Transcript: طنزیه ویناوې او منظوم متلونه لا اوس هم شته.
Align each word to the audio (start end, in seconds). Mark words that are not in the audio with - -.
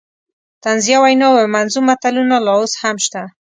طنزیه 0.63 0.97
ویناوې 1.01 1.39
او 1.45 1.53
منظوم 1.55 1.83
متلونه 1.89 2.37
لا 2.45 2.53
اوس 2.57 2.73
هم 2.81 2.95
شته. 3.05 3.21